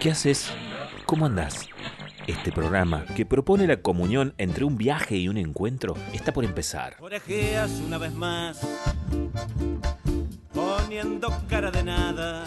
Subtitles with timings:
[0.00, 0.50] ¿Qué haces?
[1.04, 1.68] ¿Cómo andás?
[2.26, 6.96] Este programa, que propone la comunión entre un viaje y un encuentro, está por empezar.
[7.00, 8.66] Orejeas una vez más,
[10.54, 12.44] poniendo cara de nada.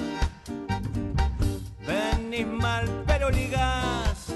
[1.86, 4.34] Venís mal, pero ligás.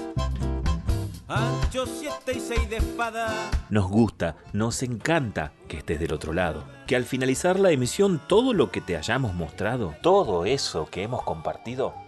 [1.26, 3.34] Ancho siete y seis de espada.
[3.68, 6.62] Nos gusta, nos encanta que estés del otro lado.
[6.86, 11.22] Que al finalizar la emisión todo lo que te hayamos mostrado, todo eso que hemos
[11.24, 11.94] compartido,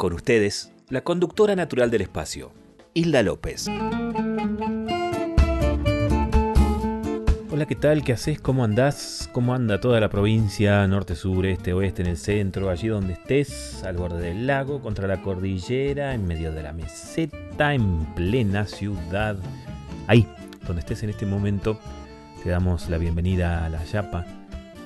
[0.00, 2.52] Con ustedes, la conductora natural del espacio,
[2.94, 3.66] Hilda López.
[7.50, 8.02] Hola, ¿qué tal?
[8.02, 8.40] ¿Qué haces?
[8.40, 9.28] ¿Cómo andás?
[9.30, 10.86] ¿Cómo anda toda la provincia?
[10.88, 15.06] Norte, sur, este, oeste, en el centro, allí donde estés, al borde del lago, contra
[15.06, 19.36] la cordillera, en medio de la meseta, en plena ciudad.
[20.06, 20.26] Ahí,
[20.66, 21.78] donde estés en este momento,
[22.42, 24.24] te damos la bienvenida a La Yapa,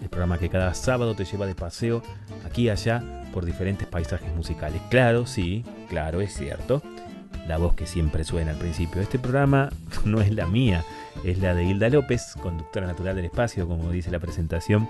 [0.03, 2.03] el programa que cada sábado te lleva de paseo
[2.45, 4.81] aquí allá por diferentes paisajes musicales.
[4.91, 6.81] Claro, sí, claro, es cierto.
[7.49, 9.71] La voz que siempre suena al principio de este programa
[10.05, 10.85] no es la mía,
[11.25, 14.89] es la de Hilda López, conductora natural del espacio, como dice la presentación.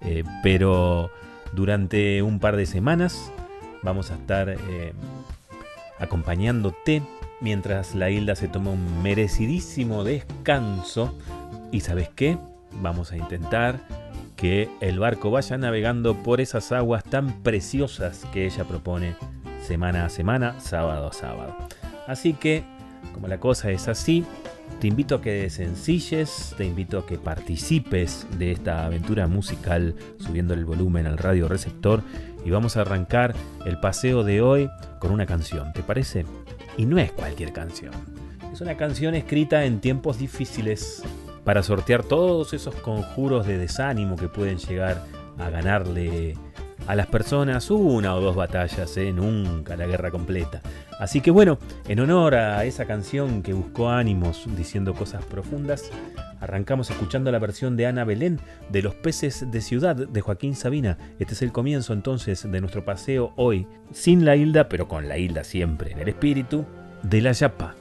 [0.00, 1.10] Eh, pero
[1.52, 3.30] durante un par de semanas
[3.82, 4.92] vamos a estar eh,
[5.98, 7.02] acompañándote
[7.42, 11.14] mientras la Hilda se toma un merecidísimo descanso.
[11.70, 12.38] ¿Y sabes qué?
[12.80, 13.78] Vamos a intentar
[14.36, 19.16] que el barco vaya navegando por esas aguas tan preciosas que ella propone
[19.62, 21.56] semana a semana, sábado a sábado.
[22.06, 22.64] Así que,
[23.12, 24.24] como la cosa es así,
[24.80, 30.54] te invito a que sencilles, te invito a que participes de esta aventura musical subiendo
[30.54, 32.02] el volumen al radio receptor
[32.44, 33.34] y vamos a arrancar
[33.64, 34.68] el paseo de hoy
[34.98, 36.26] con una canción, ¿te parece?
[36.76, 37.92] Y no es cualquier canción.
[38.52, 41.02] Es una canción escrita en tiempos difíciles
[41.44, 45.02] para sortear todos esos conjuros de desánimo que pueden llegar
[45.38, 46.34] a ganarle
[46.86, 49.12] a las personas una o dos batallas, ¿eh?
[49.12, 50.60] nunca la guerra completa.
[50.98, 55.90] Así que bueno, en honor a esa canción que buscó ánimos diciendo cosas profundas,
[56.40, 58.38] arrancamos escuchando la versión de Ana Belén
[58.70, 60.98] de Los peces de ciudad de Joaquín Sabina.
[61.18, 65.18] Este es el comienzo entonces de nuestro paseo hoy, sin la hilda, pero con la
[65.18, 66.66] hilda siempre en el espíritu,
[67.02, 67.74] de la Yapa.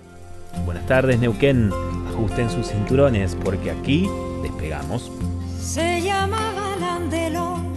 [0.65, 1.71] Buenas tardes Neuquén,
[2.09, 4.07] ajusten sus cinturones porque aquí
[4.41, 5.11] despegamos.
[5.59, 7.73] Se llamaba Landelón,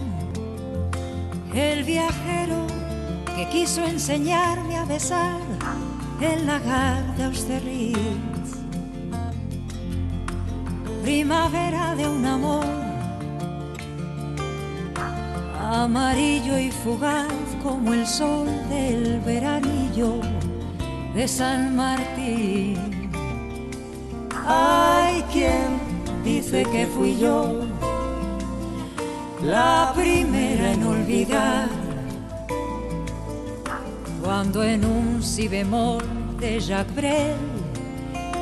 [1.53, 2.67] el viajero
[3.35, 5.39] que quiso enseñarme a besar
[6.21, 7.97] el lagar de Austerlitz.
[11.03, 12.65] Primavera de un amor
[15.55, 17.27] amarillo y fugaz
[17.61, 20.21] como el sol del veranillo
[21.17, 22.77] de San Martín.
[24.45, 25.79] Hay quien
[26.23, 27.55] dice que fui yo
[29.41, 31.69] la primera en olvidar
[34.23, 37.35] cuando en un si de Jacques Brel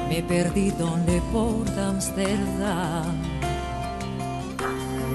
[0.10, 3.16] me perdí donde por Amsterdam.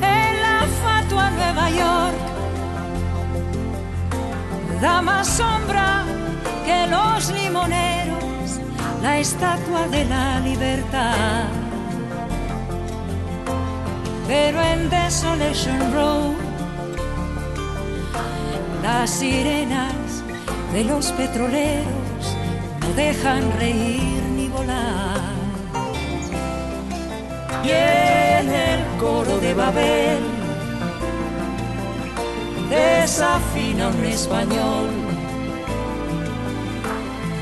[0.01, 2.21] En la fatua Nueva York
[4.81, 6.07] da más sombra
[6.89, 8.61] los limoneros,
[9.03, 11.45] la estatua de la libertad.
[14.27, 16.35] Pero en Desolation Road,
[18.83, 20.23] las sirenas
[20.73, 22.37] de los petroleros
[22.81, 25.21] no dejan reír ni volar.
[27.65, 30.19] Y en el coro de Babel
[32.71, 35.10] desafina un español.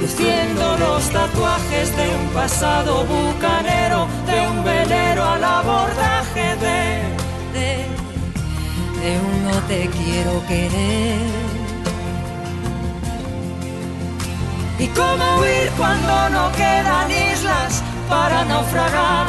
[0.00, 6.80] luciendo los tatuajes de un pasado bucanero, de un velero al abordaje de,
[7.58, 7.70] de,
[9.00, 11.48] de un no te quiero querer.
[14.78, 16.78] ¿Y cómo huir cuando no queda?
[18.08, 19.26] para naufragar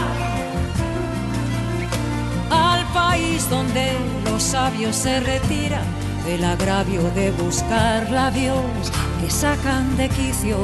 [2.50, 3.92] al país donde
[4.25, 5.83] los sabios se retiran
[6.25, 8.56] del agravio de buscar labios
[9.19, 10.57] que sacan de quicio.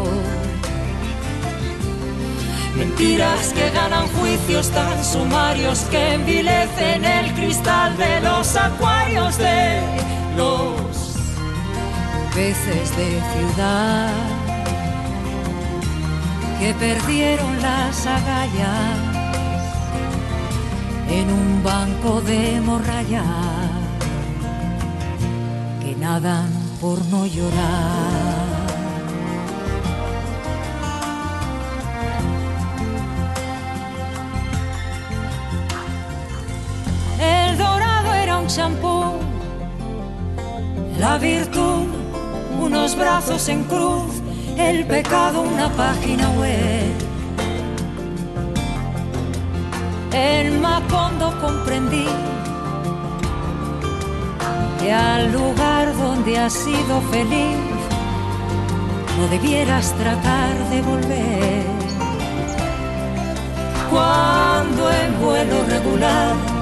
[2.77, 9.81] Mentiras que ganan juicios tan sumarios que envilecen el cristal de los acuarios de
[10.35, 11.15] los
[12.33, 14.11] peces de ciudad
[16.59, 19.15] que perdieron las agallas
[21.09, 23.23] en un banco de morralla
[25.81, 26.49] que nadan
[26.81, 28.44] por no llorar.
[38.55, 39.19] Champú,
[40.97, 41.87] la virtud
[42.61, 44.21] unos brazos en cruz,
[44.57, 46.93] el pecado una página web.
[50.13, 52.07] En Macondo comprendí
[54.79, 57.57] que al lugar donde has sido feliz
[59.19, 61.65] no debieras tratar de volver.
[63.91, 66.54] Cuando en vuelo regular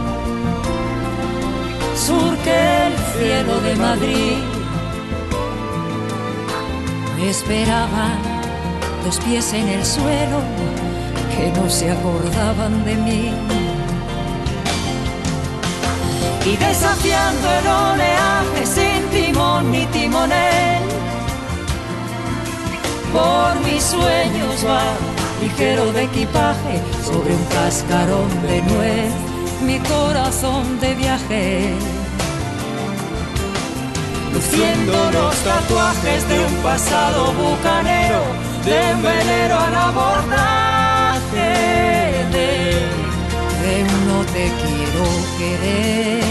[2.05, 4.37] surque el cielo de Madrid,
[7.15, 8.17] me esperaban
[9.05, 10.39] dos pies en el suelo
[11.33, 13.33] que no se acordaban de mí.
[16.45, 20.83] Y desafiando el oleaje sin timón ni timonel,
[23.13, 24.83] por mis sueños va
[25.41, 29.13] ligero de equipaje sobre un cascarón de nuez,
[29.65, 31.92] mi corazón de viaje.
[34.33, 38.21] Luciendo los tatuajes de un pasado bucanero,
[38.65, 41.49] de velero al abordaje
[42.31, 42.47] de,
[43.61, 45.05] de un no te quiero
[45.37, 46.23] querer.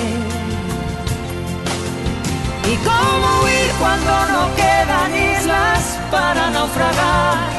[2.73, 7.53] ¿Y cómo huir cuando no quedan islas para naufragar?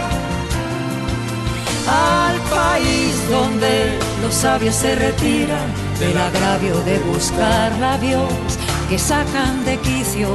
[1.87, 5.67] Al país donde los sabios se retiran
[5.99, 8.57] del agravio de buscar labios
[8.89, 10.29] que sacan de quicio.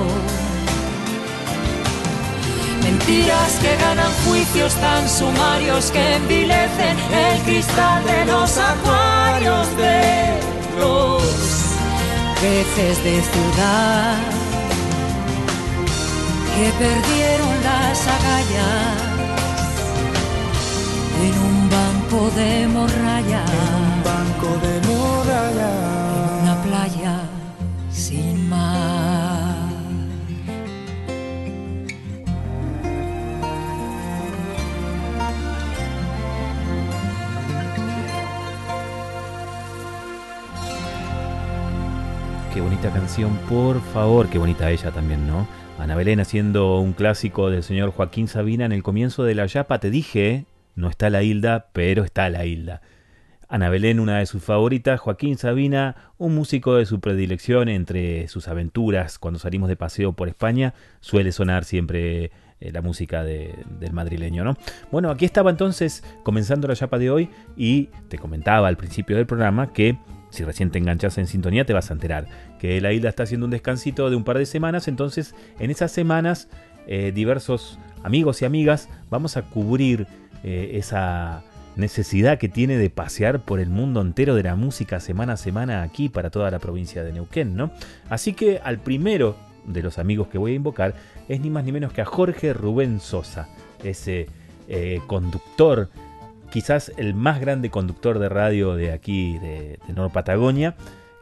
[2.83, 10.41] Mentiras que ganan juicios tan sumarios que envilecen el cristal de los acuarios de
[10.79, 11.23] los
[12.41, 14.17] peces de ciudad
[16.55, 19.09] que perdieron las agallas
[21.23, 23.45] en un banco de morralla,
[23.85, 24.88] un banco de
[42.53, 45.47] Qué bonita canción, por favor, qué bonita ella también, ¿no?
[45.79, 49.79] Ana Belén haciendo un clásico del señor Joaquín Sabina en el comienzo de La Yapa,
[49.79, 52.83] te dije, no está la Hilda, pero está la Hilda.
[53.49, 58.47] Ana Belén, una de sus favoritas, Joaquín Sabina, un músico de su predilección entre sus
[58.47, 62.31] aventuras cuando salimos de paseo por España, suele sonar siempre
[62.61, 64.59] eh, la música de, del madrileño, ¿no?
[64.93, 69.27] Bueno, aquí estaba entonces comenzando la chapa de hoy y te comentaba al principio del
[69.27, 69.97] programa que
[70.29, 72.27] si recién te enganchas en sintonía te vas a enterar
[72.59, 75.91] que la isla está haciendo un descansito de un par de semanas, entonces en esas
[75.91, 76.51] semanas
[76.87, 80.07] eh, diversos amigos y amigas vamos a cubrir
[80.45, 81.43] eh, esa
[81.79, 85.83] necesidad que tiene de pasear por el mundo entero de la música semana a semana
[85.83, 87.71] aquí para toda la provincia de Neuquén, ¿no?
[88.11, 90.95] Así que al primero de los amigos que voy a invocar
[91.29, 93.49] es ni más ni menos que a Jorge Rubén Sosa,
[93.85, 94.27] ese
[94.69, 95.89] eh, conductor,
[96.51, 100.75] quizás el más grande conductor de radio de aquí, de, de Nor Patagonia,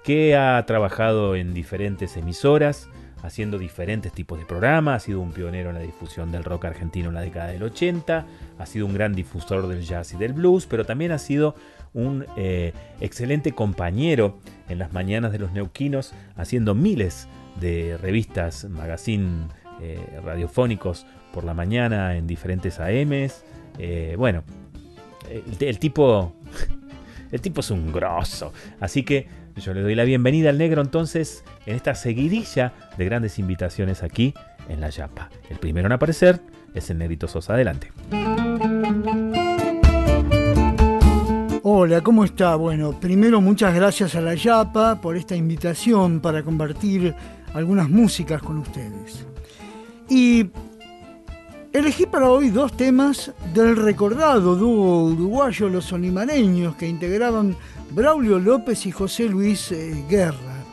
[0.05, 2.89] que ha trabajado en diferentes emisoras,
[3.27, 7.09] haciendo diferentes tipos de programas, ha sido un pionero en la difusión del rock argentino
[7.09, 8.25] en la década del 80,
[8.59, 11.57] ha sido un gran difusor del jazz y del blues, pero también ha sido
[11.93, 17.27] un eh, excelente compañero en las mañanas de los neuquinos, haciendo miles
[17.61, 19.49] de revistas, magazine
[19.81, 23.45] eh, radiofónicos por la mañana en diferentes AMs.
[23.79, 24.45] Eh, bueno,
[25.29, 26.33] el, el, tipo...
[27.33, 28.53] El tipo es un grosso.
[28.79, 29.27] Así que
[29.61, 34.35] yo le doy la bienvenida al negro entonces en esta seguidilla de grandes invitaciones aquí
[34.69, 35.31] en La Yapa.
[35.49, 36.41] El primero en aparecer
[36.75, 37.55] es el Negrito Sosa.
[37.55, 37.91] Adelante.
[41.63, 42.55] Hola, ¿cómo está?
[42.57, 47.15] Bueno, primero muchas gracias a La Yapa por esta invitación para compartir
[47.55, 49.27] algunas músicas con ustedes.
[50.09, 50.51] Y
[51.77, 57.55] Elegí para hoy dos temas del recordado dúo uruguayo Los Olimareños que integraban
[57.91, 60.65] Braulio López y José Luis eh, Guerra.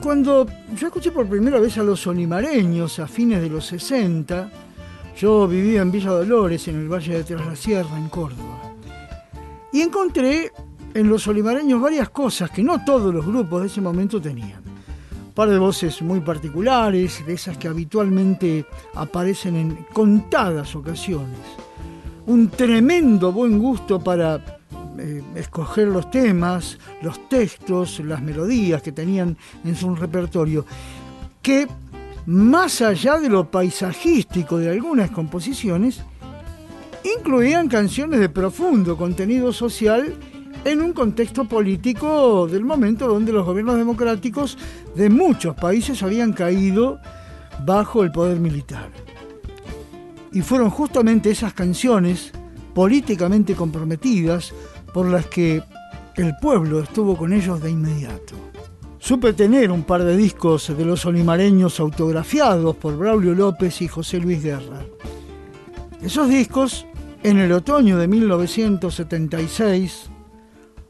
[0.00, 0.46] Cuando
[0.76, 4.48] yo escuché por primera vez a Los Olimareños a fines de los 60,
[5.18, 8.76] yo vivía en Villa Dolores, en el Valle de Tras la Sierra, en Córdoba.
[9.72, 10.52] Y encontré
[10.94, 14.61] en Los Olimareños varias cosas que no todos los grupos de ese momento tenían
[15.34, 21.38] par de voces muy particulares, de esas que habitualmente aparecen en contadas ocasiones.
[22.26, 24.60] Un tremendo buen gusto para
[24.98, 30.66] eh, escoger los temas, los textos, las melodías que tenían en su repertorio,
[31.40, 31.66] que
[32.26, 36.02] más allá de lo paisajístico de algunas composiciones,
[37.18, 40.14] incluían canciones de profundo contenido social
[40.64, 44.56] en un contexto político del momento donde los gobiernos democráticos
[44.94, 47.00] de muchos países habían caído
[47.64, 48.90] bajo el poder militar.
[50.32, 52.32] Y fueron justamente esas canciones
[52.74, 54.54] políticamente comprometidas
[54.94, 55.62] por las que
[56.16, 58.34] el pueblo estuvo con ellos de inmediato.
[58.98, 64.20] Supe tener un par de discos de los olimareños autografiados por Braulio López y José
[64.20, 64.80] Luis Guerra.
[66.00, 66.86] Esos discos,
[67.22, 70.11] en el otoño de 1976,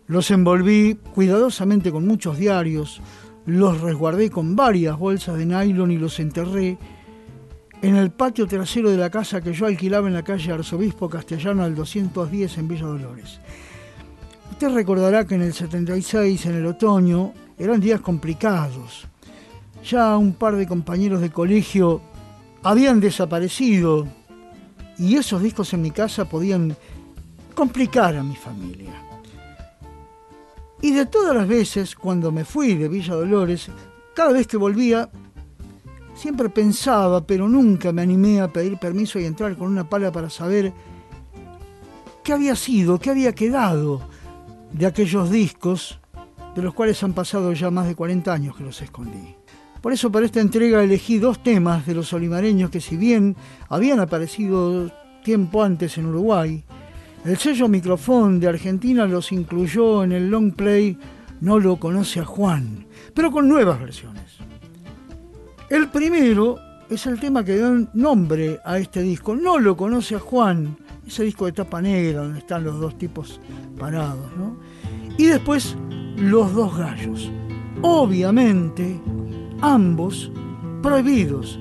[0.06, 3.00] los envolví cuidadosamente con muchos diarios,
[3.46, 6.78] los resguardé con varias bolsas de nylon y los enterré
[7.82, 11.64] en el patio trasero de la casa que yo alquilaba en la calle Arzobispo Castellano
[11.64, 13.40] al 210 en Villa Dolores.
[14.52, 19.08] Usted recordará que en el 76, en el otoño, eran días complicados.
[19.84, 22.00] Ya un par de compañeros de colegio
[22.62, 24.06] habían desaparecido
[24.96, 26.76] y esos discos en mi casa podían
[27.56, 29.11] complicar a mi familia.
[30.82, 33.68] Y de todas las veces, cuando me fui de Villa Dolores,
[34.14, 35.08] cada vez que volvía,
[36.16, 40.28] siempre pensaba, pero nunca me animé a pedir permiso y entrar con una pala para
[40.28, 40.72] saber
[42.24, 44.02] qué había sido, qué había quedado
[44.72, 46.00] de aquellos discos,
[46.56, 49.36] de los cuales han pasado ya más de 40 años que los escondí.
[49.80, 53.36] Por eso para esta entrega elegí dos temas de los olimareños que si bien
[53.68, 54.90] habían aparecido
[55.24, 56.64] tiempo antes en Uruguay,
[57.24, 60.98] el sello Microfón de Argentina los incluyó en el long play
[61.40, 64.38] No lo conoce a Juan, pero con nuevas versiones.
[65.70, 66.58] El primero
[66.90, 70.76] es el tema que da nombre a este disco, No lo conoce a Juan,
[71.06, 73.40] ese disco de tapa negra donde están los dos tipos
[73.78, 74.58] parados, ¿no?
[75.16, 75.76] Y después
[76.16, 77.30] Los dos gallos.
[77.82, 79.00] Obviamente,
[79.60, 80.30] ambos
[80.82, 81.58] prohibidos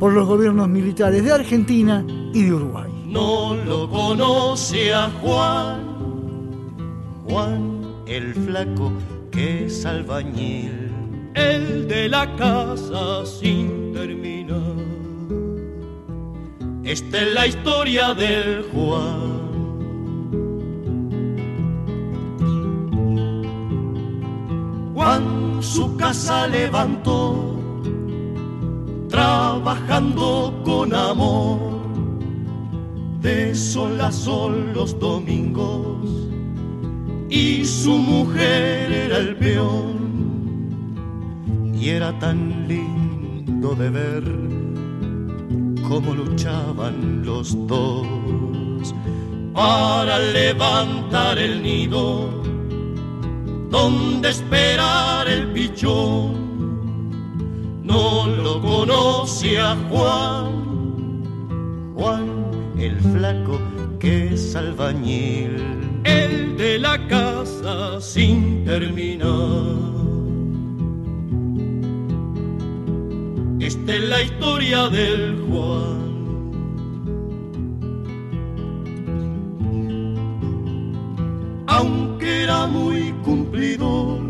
[0.00, 5.80] por los gobiernos militares de Argentina y de Uruguay no lo conoce a Juan.
[7.26, 7.60] Juan,
[8.06, 8.92] el flaco
[9.30, 10.90] que es albañil,
[11.34, 14.76] el de la casa sin terminar.
[16.84, 19.36] Esta es la historia del Juan.
[24.94, 27.22] Juan su casa levantó,
[29.08, 31.75] trabajando con amor
[33.26, 36.08] de sol a sol los domingos.
[37.28, 40.94] Y su mujer era el peón.
[41.74, 44.22] Y era tan lindo de ver
[45.88, 48.06] cómo luchaban los dos
[49.52, 52.30] para levantar el nido
[53.70, 56.46] donde esperar el pichón.
[57.82, 60.46] No lo conocía Juan.
[61.96, 62.35] Juan
[62.78, 63.58] el flaco
[63.98, 65.56] que es albañil,
[66.04, 69.96] el de la casa sin terminar.
[73.60, 75.96] Esta es la historia del Juan.
[81.66, 84.20] Aunque era muy cumplidor,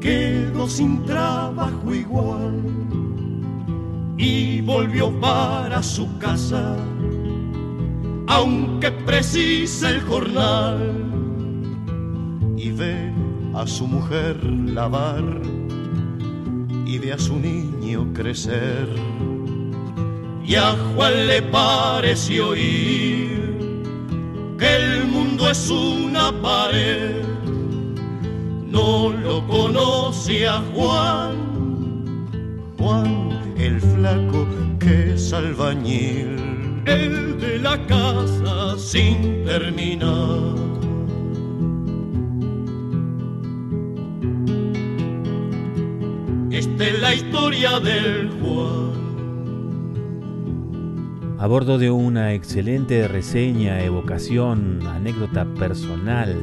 [0.00, 2.91] quedó sin trabajo igual
[4.22, 6.76] y volvió para su casa,
[8.28, 10.78] aunque precise el jornal,
[12.56, 13.12] y ve
[13.52, 15.24] a su mujer lavar
[16.86, 18.88] y ve a su niño crecer.
[20.44, 23.58] Y a Juan le pareció oír
[24.56, 27.24] que el mundo es una pared.
[28.68, 31.34] No lo conoce a Juan,
[32.78, 33.21] Juan
[33.62, 34.46] el flaco
[34.80, 40.56] que es albañil, el de la casa sin terminar.
[46.50, 48.92] Esta es la historia del Juan.
[51.38, 56.36] A bordo de una excelente reseña, evocación, anécdota personal,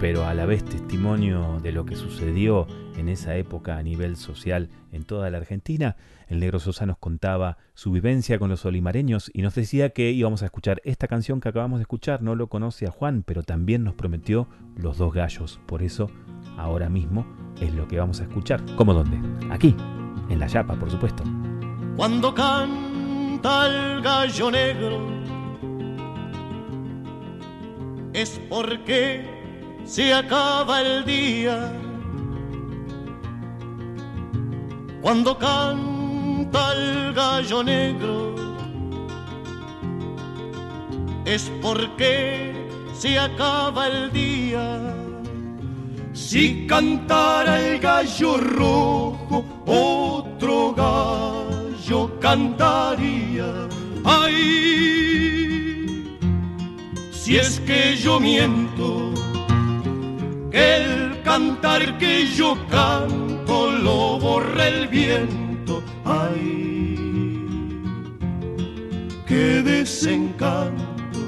[0.00, 4.68] pero a la vez testimonio de lo que sucedió en esa época a nivel social
[4.92, 5.96] en toda la Argentina,
[6.28, 10.42] el negro Sosa nos contaba su vivencia con los olimareños y nos decía que íbamos
[10.42, 13.84] a escuchar esta canción que acabamos de escuchar, no lo conoce a Juan, pero también
[13.84, 16.10] nos prometió Los dos gallos, por eso
[16.58, 17.26] ahora mismo
[17.60, 18.62] es lo que vamos a escuchar.
[18.76, 19.18] ¿Cómo dónde?
[19.50, 19.74] Aquí,
[20.28, 21.22] en la Yapa, por supuesto.
[21.96, 25.26] Cuando canta el gallo negro
[28.12, 29.35] es porque
[29.86, 31.72] se acaba el día.
[35.00, 38.34] Cuando canta el gallo negro
[41.24, 44.94] es porque se acaba el día.
[46.12, 53.68] Si cantara el gallo rojo, otro gallo cantaría.
[54.04, 54.36] Ay,
[57.12, 59.12] si es que yo miento,
[60.56, 65.82] el cantar que yo canto lo borra el viento.
[66.04, 67.78] Ay,
[69.26, 71.20] qué desencanto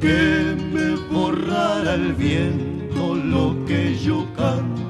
[0.00, 4.82] que me borrara el viento lo que yo canto.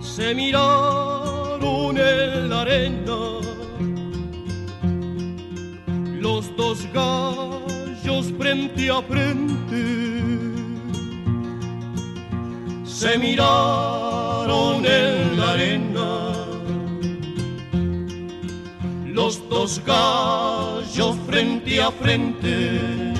[0.00, 3.18] Se miraron en la arena
[6.20, 6.92] los dos
[8.38, 9.82] frente a frente.
[12.84, 16.32] Se miraron en la arena
[19.06, 23.12] los dos gallos frente a frente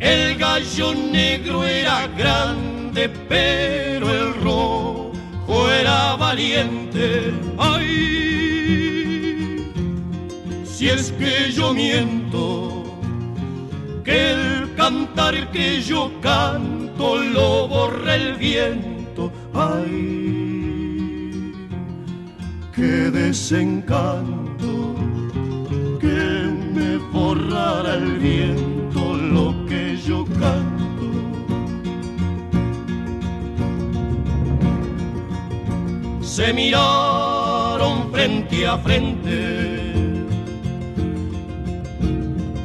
[0.00, 7.32] el gallo negro era grande, pero el rojo era valiente.
[7.58, 8.32] Ay,
[10.64, 12.65] si es que yo miento,
[14.06, 19.32] que el cantar que yo canto lo borra el viento.
[19.52, 21.52] Ay,
[22.74, 24.94] qué desencanto
[26.00, 29.66] que me borrara el viento lo
[30.06, 31.06] yo canto.
[36.20, 39.85] Se miraron frente a frente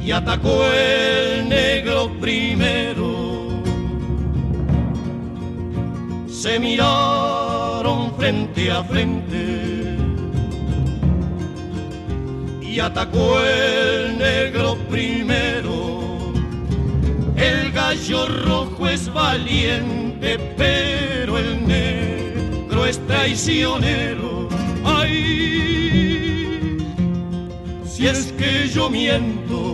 [0.04, 3.62] y atacó el negro primero.
[6.28, 9.96] Se miraron frente a frente
[12.60, 15.92] y atacó el negro primero
[17.42, 24.48] el gallo rojo es valiente, pero el negro es traicionero.
[24.84, 26.78] Ay,
[27.84, 29.71] si es que yo miento,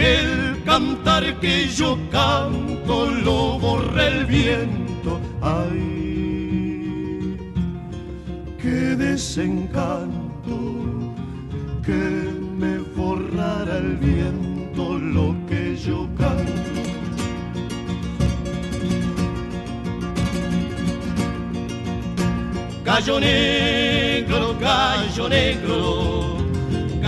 [0.00, 5.20] el cantar que yo canto lo borra el viento.
[5.40, 7.36] Ay,
[8.60, 10.56] qué desencanto
[11.84, 12.02] que
[12.58, 16.80] me borrara el viento lo que yo canto.
[22.84, 26.19] Gallo negro, gallo negro,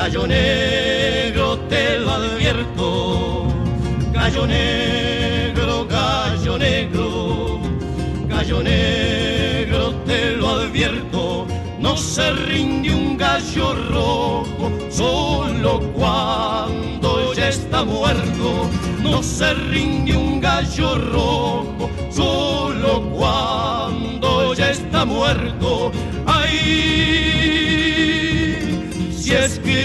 [0.02, 3.46] gallo negro, te lo advierto.
[4.12, 7.60] Gallo negro, gallo negro,
[8.26, 11.46] gallo negro, te lo advierto.
[11.78, 18.68] No se rinde un gallo rojo solo cuando ya está muerto.
[19.00, 25.92] No se rinde un gallo rojo solo cuando ya está muerto.
[26.26, 27.71] Ay,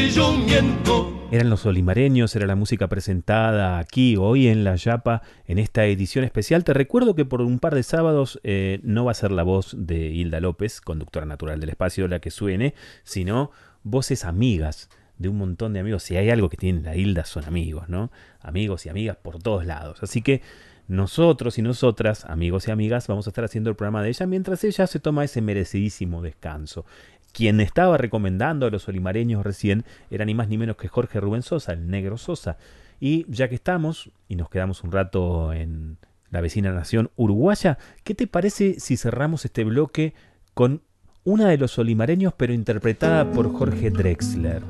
[0.06, 5.60] yo miento eran los olimareños, era la música presentada aquí, hoy en La Yapa, en
[5.60, 6.64] esta edición especial.
[6.64, 9.76] Te recuerdo que por un par de sábados eh, no va a ser la voz
[9.78, 13.52] de Hilda López, conductora natural del espacio, la que suene, sino
[13.84, 16.04] voces amigas de un montón de amigos.
[16.04, 18.10] Si hay algo que tiene la Hilda son amigos, ¿no?
[18.40, 20.02] Amigos y amigas por todos lados.
[20.04, 20.42] Así que
[20.88, 24.64] nosotros y nosotras, amigos y amigas, vamos a estar haciendo el programa de ella mientras
[24.64, 26.86] ella se toma ese merecidísimo descanso.
[27.34, 31.44] Quien estaba recomendando a los olimareños recién era ni más ni menos que Jorge Rubén
[31.44, 32.58] Sosa, el negro Sosa.
[33.00, 35.98] Y ya que estamos y nos quedamos un rato en
[36.32, 40.14] la vecina nación uruguaya, ¿qué te parece si cerramos este bloque
[40.54, 40.82] con
[41.24, 44.64] una de los olimareños pero interpretada por Jorge Drexler?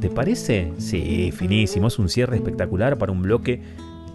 [0.00, 0.72] ¿Te parece?
[0.78, 3.62] Sí, finísimo, es un cierre espectacular para un bloque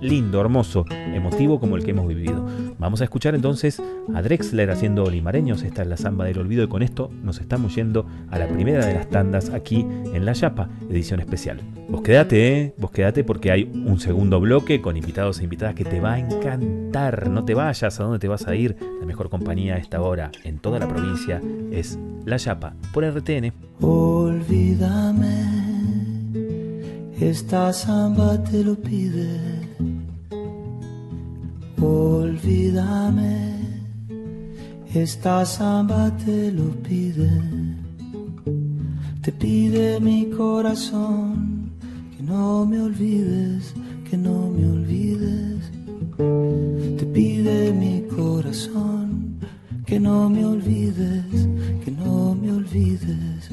[0.03, 2.45] lindo, hermoso, emotivo como el que hemos vivido.
[2.77, 3.81] Vamos a escuchar entonces
[4.13, 7.73] a Drexler haciendo Olimareños, esta es la samba del olvido y con esto nos estamos
[7.75, 11.61] yendo a la primera de las tandas aquí en La Yapa, edición especial.
[11.87, 12.73] Vos quédate, ¿eh?
[12.77, 16.19] vos quédate porque hay un segundo bloque con invitados e invitadas que te va a
[16.19, 17.29] encantar.
[17.29, 18.75] No te vayas, ¿a dónde te vas a ir?
[18.99, 23.53] La mejor compañía a esta hora en toda la provincia es La Yapa por RTN.
[23.81, 25.35] Olvídame,
[27.19, 29.62] esta samba te lo pide
[31.83, 33.59] Olvídame,
[34.93, 37.29] esta samba te lo pide,
[39.21, 41.71] te pide mi corazón,
[42.15, 43.73] que no me olvides,
[44.09, 45.71] que no me olvides,
[46.97, 49.39] te pide mi corazón,
[49.85, 51.49] que no me olvides,
[51.83, 53.49] que no me olvides,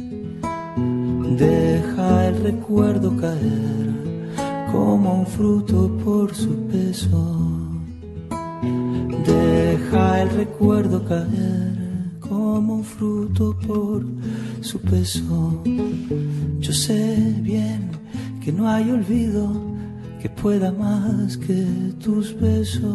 [1.36, 3.88] deja el recuerdo caer
[4.70, 7.49] como un fruto por su peso
[9.80, 11.78] Deja el recuerdo caer
[12.20, 14.04] como un fruto por
[14.60, 15.62] su peso.
[16.60, 17.90] Yo sé bien
[18.44, 19.50] que no hay olvido
[20.20, 21.64] que pueda más que
[21.98, 22.90] tus besos.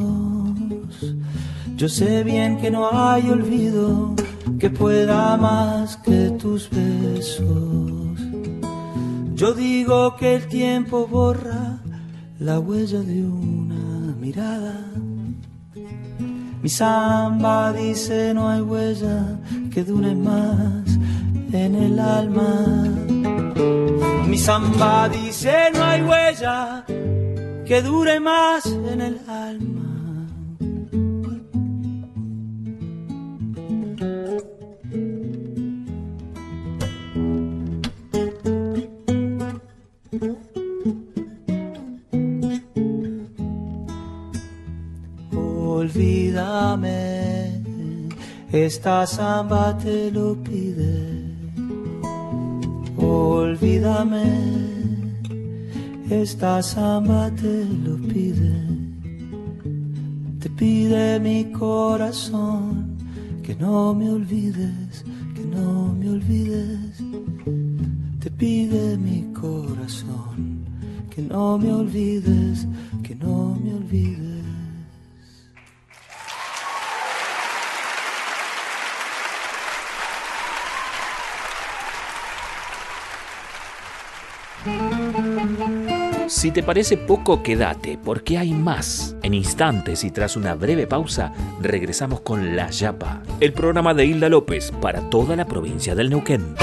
[1.76, 4.14] Yo sé bien que no hay olvido
[4.60, 8.20] que pueda más que tus besos.
[9.34, 11.80] Yo digo que el tiempo borra
[12.40, 14.86] la huella de una mirada
[16.66, 19.38] mi samba dice no hay huella
[19.72, 20.98] que dure más
[21.54, 22.86] en el alma.
[24.26, 26.84] Mi samba dice no hay huella
[27.68, 29.85] que dure más en el alma.
[48.52, 51.24] Esta samba te lo pide.
[52.98, 54.24] Olvídame,
[56.10, 58.54] esta samba te lo pide.
[60.40, 62.96] Te pide mi corazón
[63.44, 65.04] que no me olvides,
[65.36, 67.04] que no me olvides.
[68.20, 70.66] Te pide mi corazón
[71.10, 72.68] que no me olvides,
[73.04, 74.35] que no me olvides.
[86.46, 89.16] Si te parece poco, quédate, porque hay más.
[89.24, 94.30] En instantes y tras una breve pausa, regresamos con La Yapa, el programa de Hilda
[94.30, 96.54] López para toda la provincia del Neuquén.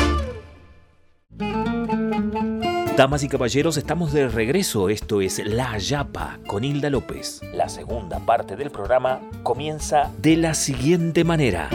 [2.97, 4.89] Damas y caballeros, estamos de regreso.
[4.89, 7.41] Esto es La Yapa con Hilda López.
[7.53, 11.69] La segunda parte del programa comienza de la siguiente manera.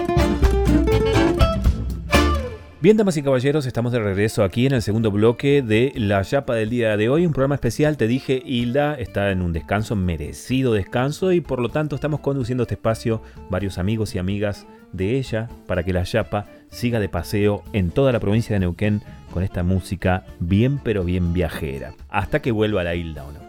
[2.80, 6.54] Bien, damas y caballeros, estamos de regreso aquí en el segundo bloque de La Yapa
[6.54, 7.26] del día de hoy.
[7.26, 11.70] Un programa especial, te dije, Hilda está en un descanso, merecido descanso, y por lo
[11.70, 16.46] tanto estamos conduciendo este espacio varios amigos y amigas de ella para que La Yapa
[16.70, 19.02] siga de paseo en toda la provincia de Neuquén
[19.34, 21.96] con esta música bien pero bien viajera.
[22.10, 23.40] Hasta que vuelva la Hilda, ¿o no?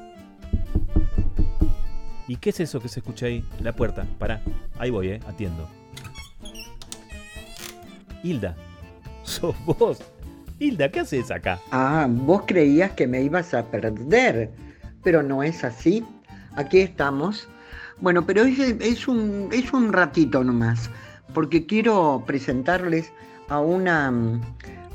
[2.28, 3.44] ¿Y qué es eso que se escucha ahí?
[3.60, 4.40] La puerta, para.
[4.78, 5.68] Ahí voy, eh, atiendo.
[8.22, 8.56] Hilda,
[9.66, 9.98] vos.
[10.58, 11.60] Hilda, ¿qué haces acá?
[11.70, 14.50] Ah, vos creías que me ibas a perder,
[15.04, 16.04] pero no es así.
[16.56, 17.48] Aquí estamos.
[18.00, 20.90] Bueno, pero es, un, es un ratito nomás,
[21.34, 23.12] porque quiero presentarles
[23.48, 24.12] a una,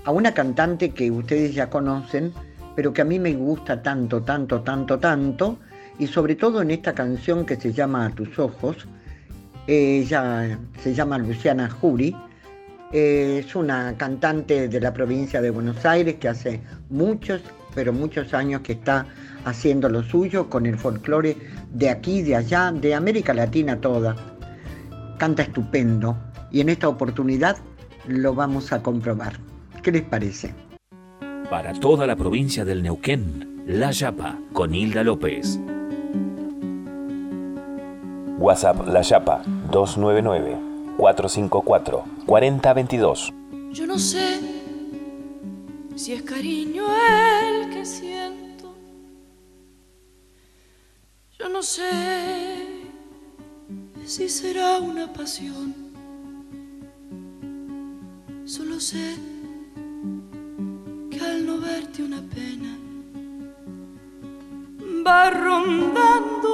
[0.05, 2.33] a una cantante que ustedes ya conocen,
[2.75, 5.59] pero que a mí me gusta tanto, tanto, tanto, tanto,
[5.99, 8.87] y sobre todo en esta canción que se llama A tus ojos.
[9.67, 12.15] Ella se llama Luciana Jury
[12.93, 17.41] es una cantante de la provincia de Buenos Aires que hace muchos,
[17.73, 19.07] pero muchos años que está
[19.45, 21.35] haciendo lo suyo con el folclore
[21.73, 24.15] de aquí, de allá, de América Latina toda.
[25.17, 26.15] Canta estupendo
[26.51, 27.57] y en esta oportunidad
[28.07, 29.33] lo vamos a comprobar.
[29.81, 30.53] ¿Qué les parece?
[31.49, 35.59] Para toda la provincia del Neuquén, La Yapa con Hilda López.
[38.37, 43.33] WhatsApp La Yapa 299 454-4022.
[43.71, 44.39] Yo no sé
[45.95, 48.73] si es cariño el que siento.
[51.39, 51.89] Yo no sé
[54.05, 55.73] si será una pasión.
[58.45, 59.15] Solo sé
[61.09, 62.77] que al no verte una pena
[65.05, 66.52] va rondando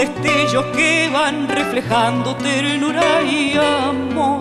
[0.00, 4.40] destellos que van reflejando ternura y amor.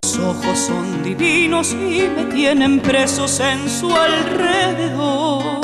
[0.00, 5.60] Tus ojos son divinos y me tienen presos en su alrededor.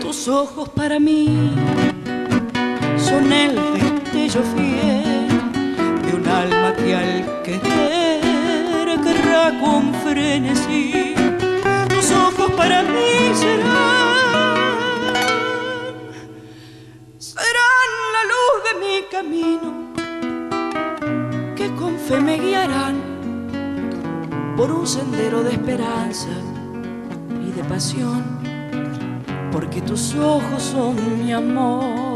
[0.00, 1.52] Tus ojos para mí
[2.96, 5.28] son el destello fiel
[6.04, 11.14] de un alma que al querer querrá con frenesí.
[11.90, 14.01] Tus ojos para mí serán,
[19.12, 19.92] camino
[21.54, 22.96] que con fe me guiarán
[24.56, 26.30] por un sendero de esperanza
[27.46, 28.24] y de pasión,
[29.52, 32.11] porque tus ojos son mi amor.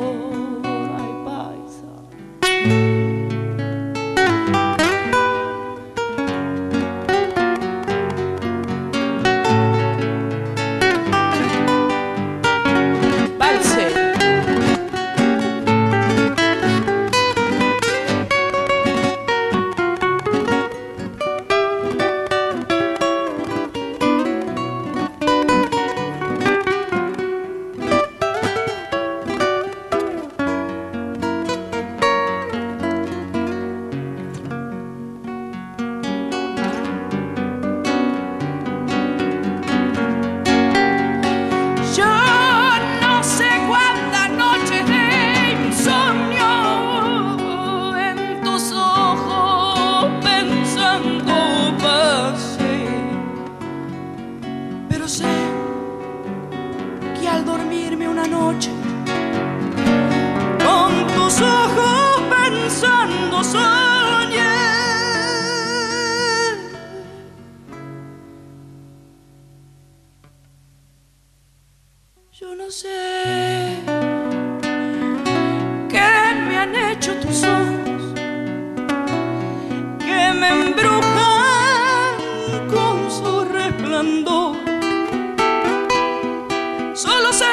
[86.95, 87.47] Solo sé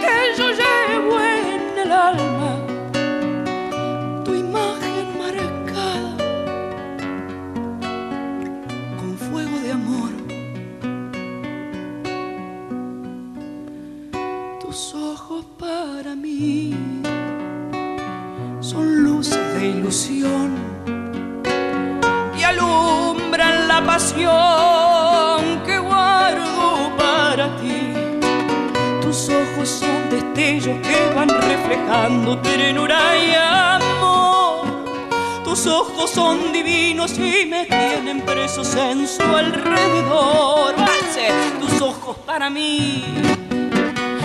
[0.00, 2.56] que yo llevo en el alma
[4.24, 6.16] tu imagen marcada
[8.98, 10.10] con fuego de amor.
[14.60, 16.74] Tus ojos para mí
[18.60, 20.54] son luces de ilusión
[22.38, 24.73] y alumbran la pasión
[30.34, 34.66] destellos que van reflejando ternura y amor.
[35.44, 40.74] Tus ojos son divinos y me tienen presos en su alrededor.
[41.60, 43.04] Tus ojos para mí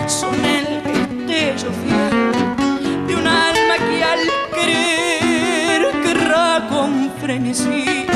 [0.08, 4.20] son el destello fiel de un alma que al
[4.56, 8.08] querer querrá con frenesí.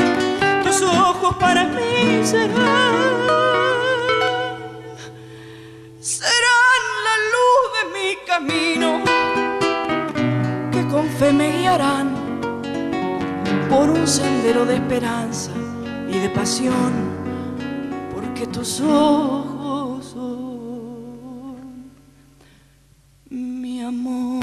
[0.64, 3.23] Tus ojos para mí serán
[8.34, 9.00] camino
[10.72, 12.08] que con fe me guiarán
[13.70, 15.52] por un sendero de esperanza
[16.08, 16.92] y de pasión,
[18.12, 21.92] porque tus ojos son
[23.30, 24.42] mi amor.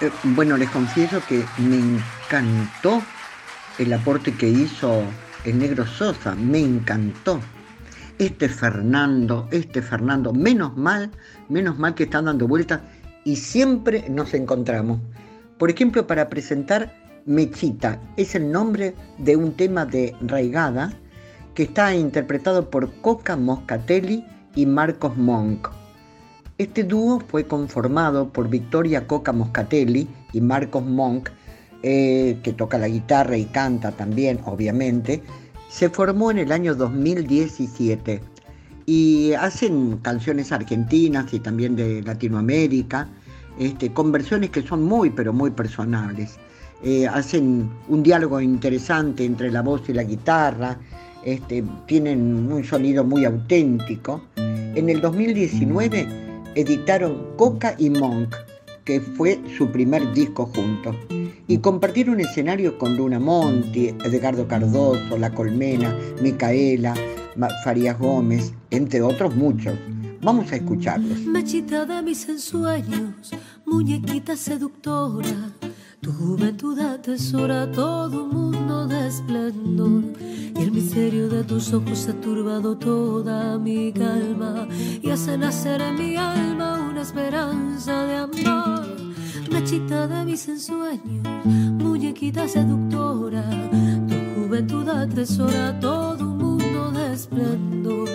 [0.00, 3.02] Eh, bueno, les confieso que me encantó
[3.78, 5.02] el aporte que hizo
[5.44, 7.40] el negro Sosa, me encantó.
[8.18, 11.10] Este Fernando, este Fernando, menos mal,
[11.48, 12.80] menos mal que están dando vueltas
[13.24, 15.00] y siempre nos encontramos.
[15.58, 16.92] Por ejemplo, para presentar
[17.26, 20.92] Mechita es el nombre de un tema de Raigada
[21.54, 25.68] que está interpretado por Coca Moscatelli y Marcos Monk.
[26.58, 31.30] Este dúo fue conformado por Victoria Coca Moscatelli y Marcos Monk,
[31.82, 35.22] eh, que toca la guitarra y canta también, obviamente.
[35.68, 38.20] Se formó en el año 2017
[38.86, 43.08] y hacen canciones argentinas y también de Latinoamérica,
[43.58, 46.38] este, con versiones que son muy, pero muy personales.
[46.82, 50.78] Eh, hacen un diálogo interesante entre la voz y la guitarra,
[51.24, 54.22] este, tienen un sonido muy auténtico.
[54.36, 56.06] En el 2019
[56.54, 58.34] editaron Coca y Monk,
[58.90, 60.96] que fue su primer disco juntos,
[61.46, 66.96] y compartieron escenario con Luna Monti, Edgardo Cardoso, La Colmena, Micaela,
[67.62, 69.74] Farías Gómez, entre otros muchos.
[70.22, 71.18] Vamos a escucharlos.
[71.20, 73.30] Mechita de mis ensueños,
[73.64, 75.50] muñequita seductora,
[76.02, 80.04] tu juventud atesora todo un mundo de esplendor.
[80.20, 84.68] Y el misterio de tus ojos ha turbado toda mi calma
[85.00, 88.86] y hace nacer en mi alma una esperanza de amor.
[89.50, 93.44] Mechita de mis ensueños, muñequita seductora,
[94.06, 98.08] tu juventud atesora todo un mundo de esplendor.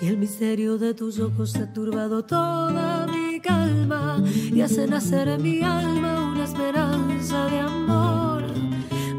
[0.00, 5.42] Y el misterio de tus ojos ha turbado toda mi calma y hace nacer en
[5.42, 8.44] mi alma una esperanza de amor.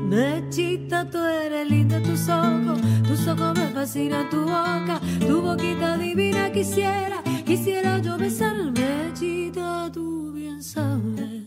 [0.10, 6.52] Mechita, tú eres linda, tus ojos, tus ojos me fascinan, tu boca, tu boquita divina
[6.52, 8.56] quisiera, quisiera yo besar.
[8.72, 11.44] Mechita, tú bien sabes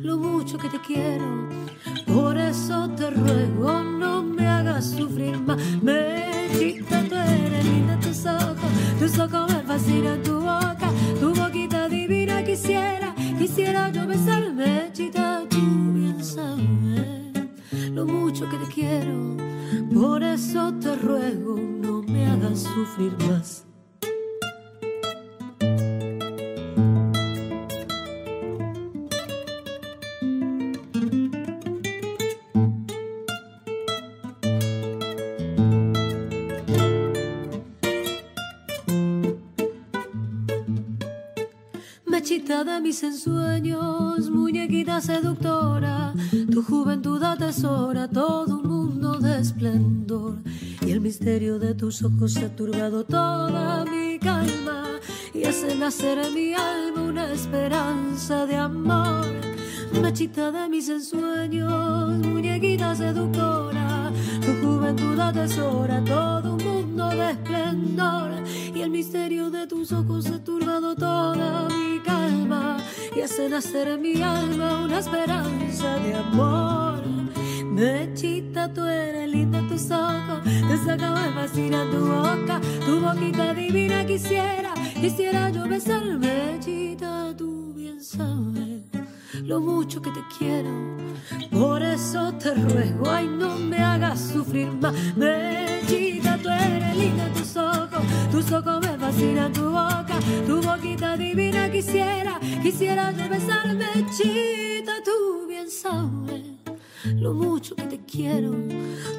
[0.00, 1.48] lo mucho que te quiero,
[2.06, 5.58] por eso te ruego no me hagas sufrir más.
[5.82, 8.61] Mechita, tú eres linda, tus ojos,
[9.02, 10.88] tus ojos me fascinan, tu boca,
[11.18, 14.52] tu boquita divina quisiera, quisiera yo besar.
[14.52, 19.36] Mechita, tú bien sabes lo mucho que te quiero.
[19.92, 23.64] Por eso te ruego, no me hagas sufrir más.
[42.62, 46.14] De mis ensueños, muñequita seductora,
[46.48, 50.36] tu juventud atesora todo un mundo de esplendor.
[50.80, 54.84] Y el misterio de tus ojos ha turbado toda mi calma
[55.34, 59.26] y hace nacer en mi alma una esperanza de amor.
[60.00, 66.61] Mechita de mis ensueños, muñequita seductora, tu juventud atesora todo un
[67.10, 68.30] de esplendor.
[68.74, 72.78] Y el misterio de tus ojos ha turbado toda mi calma
[73.14, 77.02] y hace nacer en mi alma una esperanza de amor.
[77.64, 84.04] Mechita, tú eres linda, tus ojos, te saca me fascina tu boca, tu boquita divina
[84.04, 86.02] quisiera, quisiera yo besar.
[86.18, 89.01] Mechita, tú bien sabes
[89.44, 90.70] lo mucho que te quiero,
[91.50, 94.94] por eso te ruego, ay no me hagas sufrir más.
[95.16, 101.70] Mechita, tú eres linda, tus ojos, tus ojos me fascinan, tu boca, tu boquita divina
[101.70, 103.74] quisiera, quisiera yo besar.
[103.74, 106.42] Mechita, tú bien sabes
[107.16, 108.54] lo mucho que te quiero.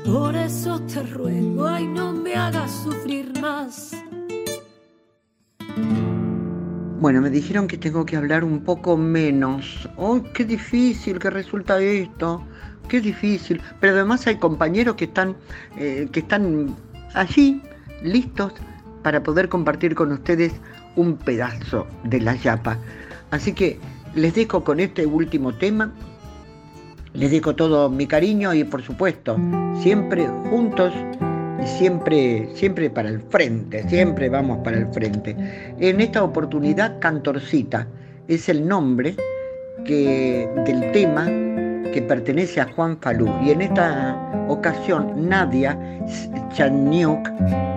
[0.05, 3.95] Por eso te ruego, ay, no me hagas sufrir más.
[7.03, 9.89] Bueno, me dijeron que tengo que hablar un poco menos.
[9.97, 12.41] ¡Oh, qué difícil que resulta esto!
[12.87, 13.61] ¡Qué difícil!
[13.81, 15.35] Pero además hay compañeros que están,
[15.75, 16.73] eh, que están
[17.13, 17.61] allí,
[18.03, 18.53] listos
[19.03, 20.53] para poder compartir con ustedes
[20.95, 22.77] un pedazo de la yapa.
[23.31, 23.79] Así que
[24.15, 25.91] les dejo con este último tema
[27.13, 29.37] les dejo todo mi cariño y por supuesto,
[29.81, 30.93] siempre juntos
[31.65, 35.35] siempre, siempre para el frente, siempre vamos para el frente.
[35.79, 37.87] En esta oportunidad, Cantorcita
[38.27, 39.15] es el nombre
[39.85, 43.29] que, del tema que pertenece a Juan Falú.
[43.43, 45.77] Y en esta ocasión, Nadia
[46.53, 47.29] Chaniuk,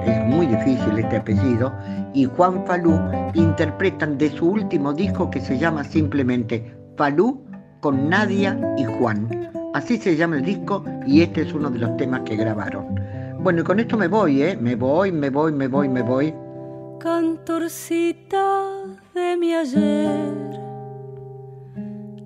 [0.06, 1.72] es muy difícil este apellido,
[2.14, 2.98] y Juan Falú
[3.34, 7.44] interpretan de su último disco que se llama simplemente Falú
[7.80, 9.28] con Nadia y Juan.
[9.74, 12.98] Así se llama el disco y este es uno de los temas que grabaron.
[13.46, 14.58] Bueno, y con esto me voy, ¿eh?
[14.60, 16.34] Me voy, me voy, me voy, me voy.
[16.98, 18.64] Cantorcita
[19.14, 20.34] de mi ayer,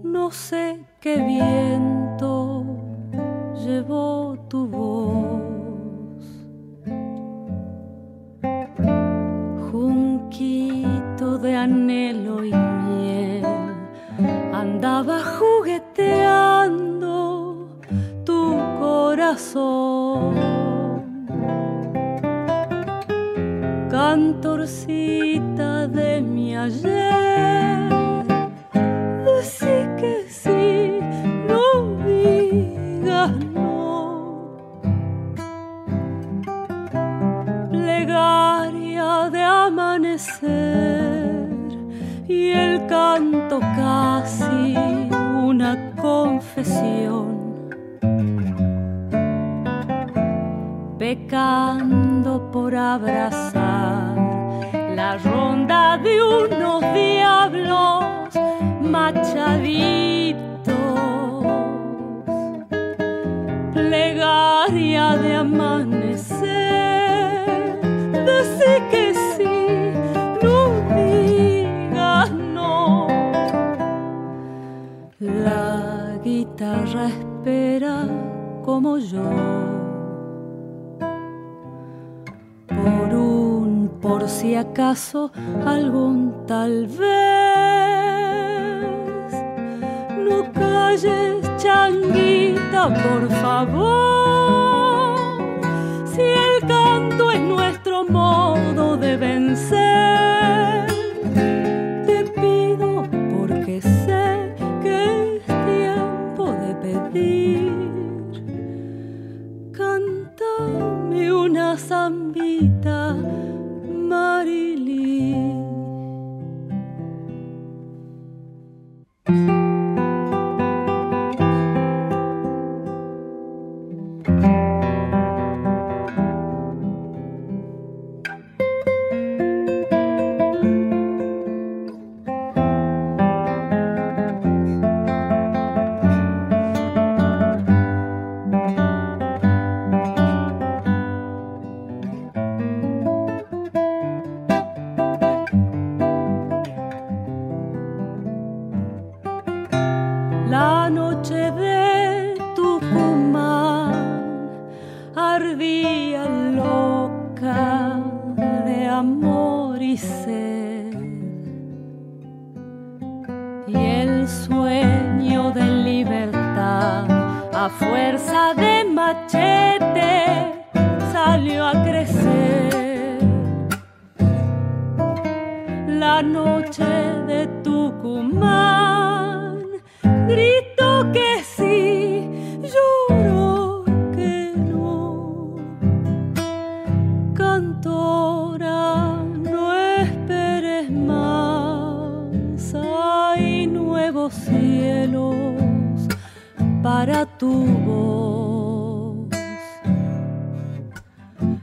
[0.03, 2.65] no sé qué viento
[3.63, 6.25] llevó tu voz.
[9.71, 13.45] Junquito de anhelo y miel
[14.55, 16.81] andaba jugueteando
[18.81, 20.50] corazón.
[24.71, 27.91] Cantorcita de mi ayer,
[29.25, 29.67] decí
[29.99, 31.01] que sí,
[31.49, 34.79] no digas no.
[37.71, 40.39] Plegaria de amanecer
[42.29, 44.77] y el canto casi
[45.43, 47.41] una confesión.
[50.97, 53.60] Pecando por abrazar
[55.01, 58.33] la ronda de unos diablos
[58.83, 60.37] machaditos.
[63.73, 66.41] Plegaria de amanecer,
[68.29, 69.57] decí que sí,
[70.45, 70.57] no
[70.99, 73.09] digas no.
[75.47, 77.97] La guitarra espera
[78.67, 79.70] como yo.
[84.01, 85.31] Por si acaso,
[85.67, 87.01] algún tal vez.
[90.19, 95.17] No calles, changuita, por favor.
[96.07, 100.30] Si el canto es nuestro modo de vencer,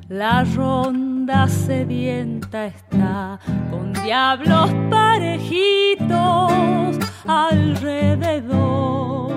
[0.10, 3.39] La ronda sedienta está
[3.70, 6.08] con diablos parejitos
[7.26, 9.34] alrededor.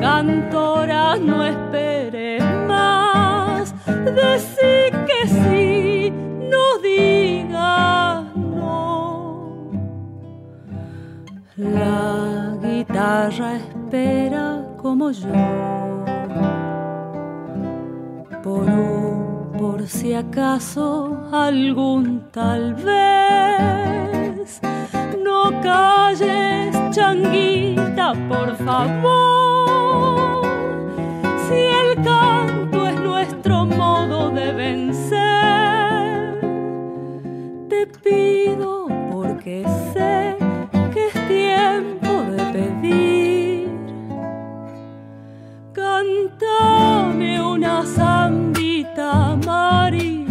[0.00, 9.70] Cantora, no esperes más, decí que sí, no digas no.
[11.56, 15.85] La guitarra espera como yo
[18.46, 24.60] por si acaso, algún tal vez.
[25.24, 30.44] No calles, changuita, por favor.
[31.48, 36.38] Si el canto es nuestro modo de vencer,
[37.68, 39.64] te pido porque
[48.86, 50.26] zambita, Marilí.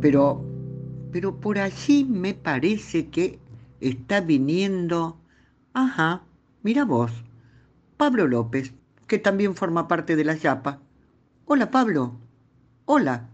[0.00, 0.44] Pero,
[1.12, 3.38] pero por allí me parece que
[3.80, 5.16] está viniendo,
[5.74, 6.22] ajá,
[6.62, 7.10] mira vos,
[7.96, 8.72] Pablo López,
[9.06, 10.80] que también forma parte de la Yapa.
[11.46, 12.16] Hola Pablo,
[12.86, 13.28] hola.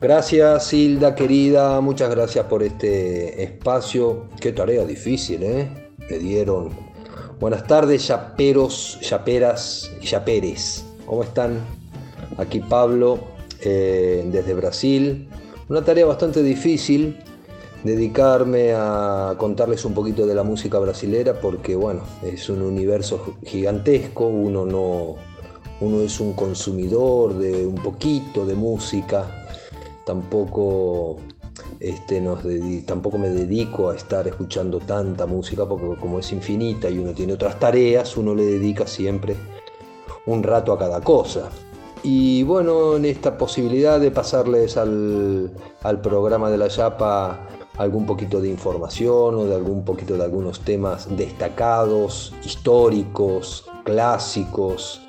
[0.00, 4.28] Gracias Hilda querida, muchas gracias por este espacio.
[4.40, 5.92] Qué tarea difícil, ¿eh?
[6.10, 6.89] Me dieron.
[7.40, 10.84] Buenas tardes, yaperos, yaperas y yaperes.
[11.06, 11.58] ¿Cómo están?
[12.36, 13.18] Aquí Pablo,
[13.62, 15.26] eh, desde Brasil.
[15.70, 17.16] Una tarea bastante difícil,
[17.82, 24.26] dedicarme a contarles un poquito de la música brasilera porque, bueno, es un universo gigantesco,
[24.26, 25.14] uno no...
[25.80, 29.46] Uno es un consumidor de un poquito de música,
[30.04, 31.16] tampoco
[31.78, 32.22] este,
[32.86, 37.32] tampoco me dedico a estar escuchando tanta música porque como es infinita y uno tiene
[37.32, 39.36] otras tareas, uno le dedica siempre
[40.26, 41.48] un rato a cada cosa.
[42.02, 45.50] Y bueno, en esta posibilidad de pasarles al,
[45.82, 47.46] al programa de la Yapa
[47.76, 55.00] algún poquito de información o de algún poquito de algunos temas destacados, históricos, clásicos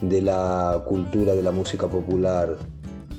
[0.00, 2.56] de la cultura de la música popular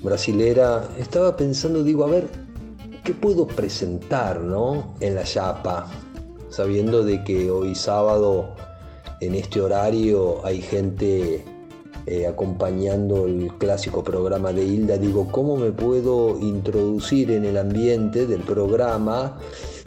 [0.01, 2.27] brasilera, estaba pensando, digo, a ver,
[3.05, 4.95] ¿qué puedo presentar ¿no?
[4.99, 5.87] en la Yapa?
[6.49, 8.55] Sabiendo de que hoy sábado
[9.21, 11.45] en este horario hay gente
[12.07, 18.25] eh, acompañando el clásico programa de Hilda, digo, ¿cómo me puedo introducir en el ambiente
[18.25, 19.37] del programa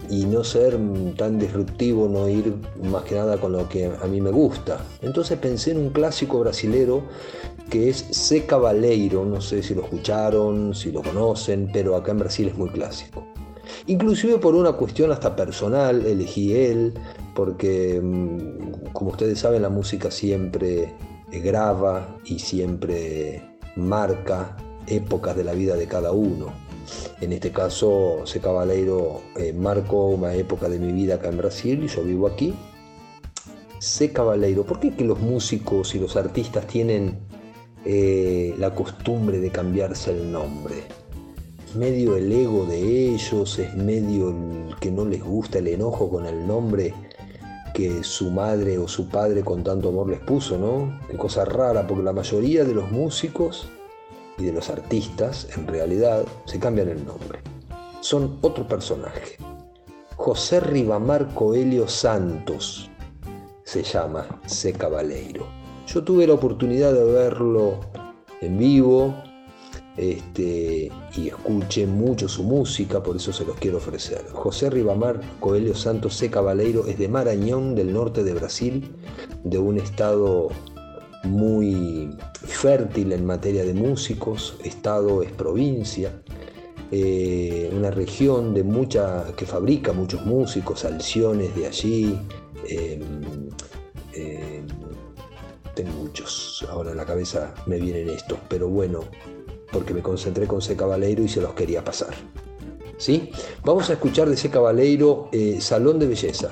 [0.08, 0.78] y no ser
[1.16, 2.54] tan disruptivo, no ir
[2.84, 4.78] más que nada con lo que a mí me gusta?
[5.02, 7.02] Entonces pensé en un clásico brasilero
[7.68, 12.18] que es C Cabaleiro, no sé si lo escucharon, si lo conocen, pero acá en
[12.18, 13.26] Brasil es muy clásico.
[13.86, 16.94] Inclusive por una cuestión hasta personal, elegí él,
[17.34, 20.94] porque mm, como ustedes saben la música siempre
[21.30, 23.42] graba y siempre
[23.76, 24.56] marca
[24.86, 26.52] épocas de la vida de cada uno.
[27.20, 31.84] En este caso, ese caballero eh, marcó una época de mi vida acá en Brasil
[31.84, 32.54] y yo vivo aquí.
[33.78, 37.18] C Cabaleiro, ¿por qué que los músicos y los artistas tienen
[37.84, 40.84] eh, la costumbre de cambiarse el nombre?
[41.66, 46.08] Es medio el ego de ellos, es medio el que no les gusta el enojo
[46.08, 46.94] con el nombre
[47.74, 50.98] que su madre o su padre con tanto amor les puso, ¿no?
[51.08, 53.68] Qué cosa rara, porque la mayoría de los músicos
[54.36, 57.40] y de los artistas, en realidad, se cambian el nombre.
[58.00, 59.36] Son otro personaje.
[60.16, 62.90] José Ribamar Coelho Santos
[63.62, 64.72] se llama C.
[64.72, 65.46] Cabaleiro.
[65.88, 67.80] Yo tuve la oportunidad de verlo
[68.42, 69.14] en vivo
[69.96, 74.22] este, y escuché mucho su música, por eso se los quiero ofrecer.
[74.30, 76.30] José Ribamar Coelho Santos C.
[76.30, 78.94] Cabaleiro es de Marañón, del norte de Brasil,
[79.44, 80.50] de un estado
[81.24, 86.12] muy fértil en materia de músicos, estado es provincia,
[86.92, 92.18] eh, una región de mucha, que fabrica muchos músicos, alciones de allí,
[92.68, 93.47] em,
[95.84, 99.00] muchos, ahora en la cabeza me vienen estos, pero bueno,
[99.72, 100.76] porque me concentré con C.
[100.76, 102.14] Cabaleiro y se los quería pasar.
[102.96, 103.30] ¿Sí?
[103.64, 104.50] Vamos a escuchar de C.
[104.50, 106.50] Cabaleiro eh, Salón de Belleza.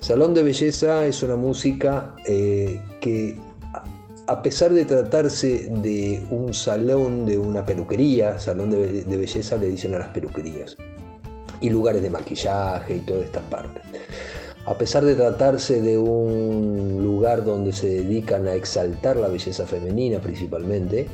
[0.00, 3.38] Salón de Belleza es una música eh, que
[4.26, 9.66] a pesar de tratarse de un salón, de una peluquería, salón de, de, belleza le
[9.66, 10.76] dicen a las peluquerías,
[11.60, 13.82] y lugares de maquillaje y todas estas partes.
[14.66, 20.20] A pesar de tratarse de un lugar donde se dedican a exaltar la belleza femenina
[20.20, 21.08] principalmente,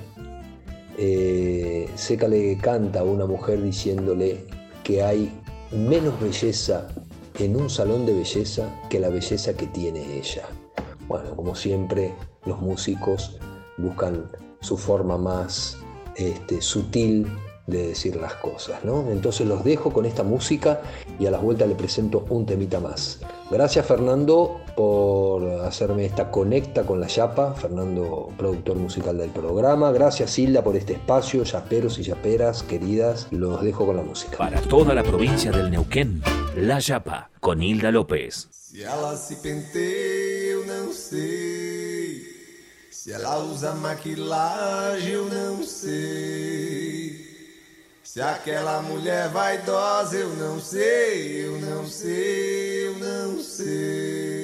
[0.99, 4.45] eh, Seca le canta a una mujer diciéndole
[4.83, 5.31] que hay
[5.71, 6.89] menos belleza
[7.39, 10.43] en un salón de belleza que la belleza que tiene ella.
[11.07, 12.15] Bueno, como siempre,
[12.47, 13.39] los músicos
[13.79, 14.31] buscan
[14.61, 15.77] su forma más
[16.17, 17.27] este, sutil
[17.67, 19.11] de decir las cosas, ¿no?
[19.11, 20.81] Entonces los dejo con esta música
[21.19, 23.21] y a las vueltas le presento un temita más.
[23.51, 29.91] Gracias Fernando por hacerme esta conecta con la Yapa, Fernando, productor musical del programa.
[29.93, 34.37] Gracias Hilda por este espacio, yaperos y yaperas queridas, los dejo con la música.
[34.37, 36.23] Para toda la provincia del Neuquén,
[36.57, 38.49] La Yapa, con Hilda López.
[38.51, 42.21] Si ela se penteia, eu não sei.
[42.91, 46.96] Se ela usa maquilagem, eu não sei.
[48.17, 54.36] Se aquela mulher vaidosa, eu não sei, eu não sei, eu não sei.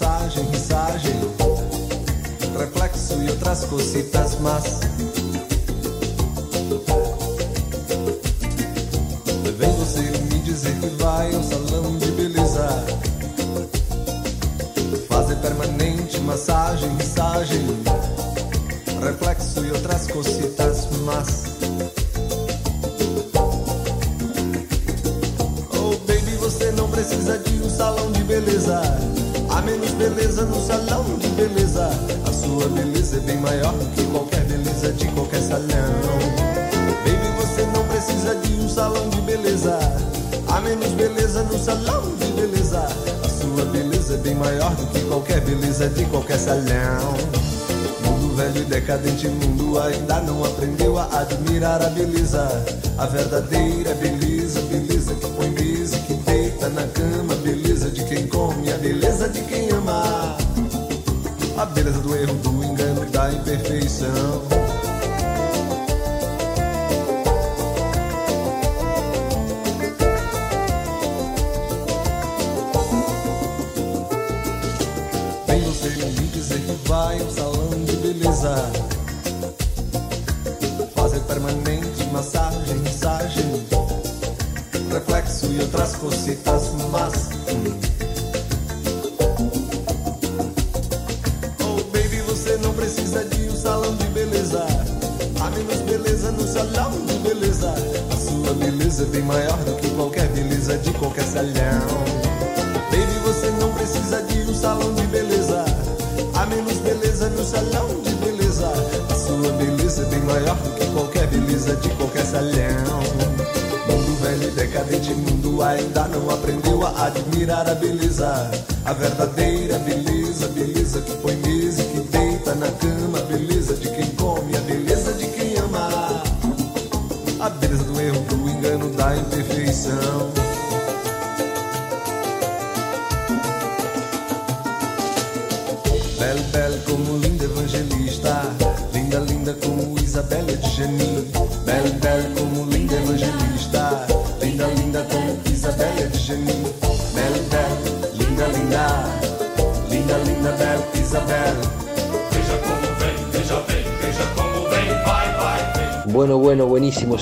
[0.00, 1.14] Massagem, risagem,
[2.58, 4.80] reflexo e outras cositas más.
[9.58, 12.66] Vem você me dizer que vai ao salão de beleza
[15.06, 17.66] Fazer permanente massagem, risagem,
[19.02, 21.49] reflexo e outras cositas más.
[30.40, 31.90] Beleza no salão de beleza.
[32.26, 35.68] A sua beleza é bem maior que qualquer beleza de qualquer salão.
[37.04, 39.78] Baby, você não precisa de um salão de beleza.
[40.48, 42.80] Há menos beleza no salão de beleza.
[43.24, 47.14] A sua beleza é bem maior do que qualquer beleza de qualquer salão.
[48.04, 52.48] Mundo velho e decadente, mundo ainda não aprendeu a admirar a beleza.
[52.98, 54.09] A verdadeira beleza,
[61.90, 64.59] certeza do erro, do engano da imperfeição.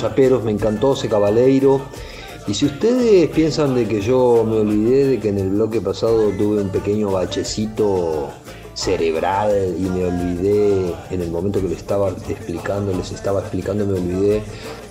[0.01, 1.81] Yaperos, me encantó ese cabaleiro.
[2.47, 6.31] Y si ustedes piensan de que yo me olvidé de que en el bloque pasado
[6.31, 8.31] tuve un pequeño bachecito
[8.79, 13.99] cerebral y me olvidé en el momento que les estaba explicando, les estaba explicando, me
[13.99, 14.43] olvidé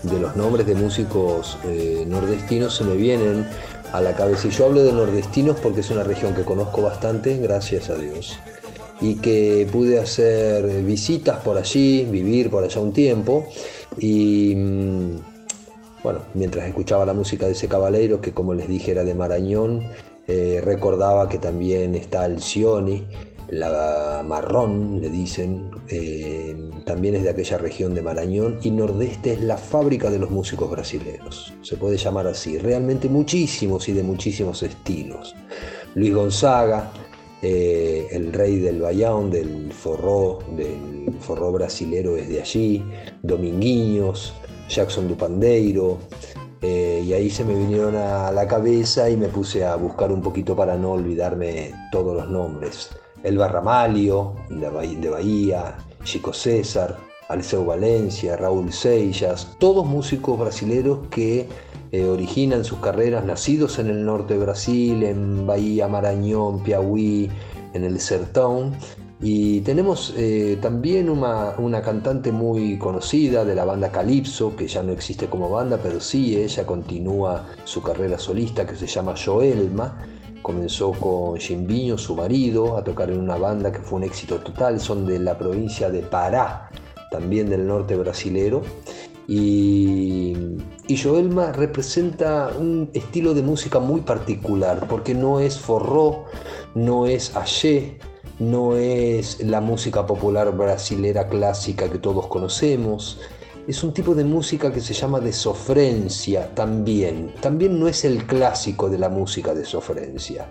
[0.04, 3.48] de los nombres de músicos eh, nordestinos, se me vienen
[3.94, 4.48] a la cabeza.
[4.48, 8.38] Y yo hablo de nordestinos porque es una región que conozco bastante, gracias a Dios.
[9.00, 13.48] Y que pude hacer visitas por allí, vivir por allá un tiempo.
[14.00, 15.18] Y mm,
[16.04, 19.84] bueno, mientras escuchaba la música de ese caballero, que como les dije era de Marañón,
[20.28, 23.06] eh, recordaba que también está Alcioni,
[23.50, 29.42] la marrón, le dicen, eh, también es de aquella región de Marañón, y Nordeste es
[29.42, 34.64] la fábrica de los músicos brasileños, se puede llamar así, realmente muchísimos y de muchísimos
[34.64, 35.34] estilos.
[35.96, 36.92] Luis Gonzaga,
[37.42, 42.84] eh, el rey del Bayão, del forró, del forró brasilero es de allí,
[43.22, 44.34] Dominguinhos,
[44.70, 45.98] Jackson Dupandeiro,
[46.62, 50.22] eh, y ahí se me vinieron a la cabeza y me puse a buscar un
[50.22, 52.90] poquito para no olvidarme todos los nombres.
[53.24, 56.98] Elba Ramalho, de Bahía, Chico César,
[57.30, 61.48] Alceu Valencia, Raúl Seixas, todos músicos brasileros que
[61.92, 67.30] eh, originan sus carreras nacidos en el norte de Brasil, en Bahía, Marañón, Piauí,
[67.74, 68.74] en el Sertón.
[69.20, 74.84] Y tenemos eh, también una, una, cantante muy conocida de la banda Calypso, que ya
[74.84, 80.06] no existe como banda, pero sí ella continúa su carrera solista, que se llama Joelma.
[80.44, 84.80] Comenzó con Jimbiño, su marido, a tocar en una banda que fue un éxito total.
[84.80, 86.70] Son de la provincia de Pará,
[87.10, 88.62] también del norte brasilero.
[89.28, 90.34] Y,
[90.88, 96.26] y, Joelma representa un estilo de música muy particular, porque no es forró,
[96.76, 97.98] no es axé,
[98.40, 103.20] no es la música popular brasilera clásica que todos conocemos.
[103.68, 107.34] Es un tipo de música que se llama de sofrencia también.
[107.42, 110.48] También no es el clásico de la música de sofrencia.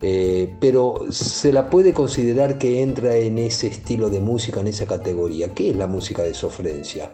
[0.00, 4.86] Eh, pero se la puede considerar que entra en ese estilo de música, en esa
[4.86, 5.52] categoría.
[5.52, 7.12] ¿Qué es la música de sofrencia?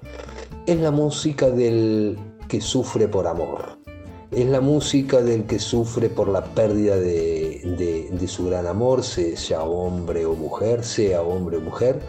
[0.64, 3.78] Es la música del que sufre por amor.
[4.30, 9.64] Es la música del que sufre por la pérdida de, de, su gran amor, sea
[9.64, 12.00] hombre o mujer, sea hombre o mujer.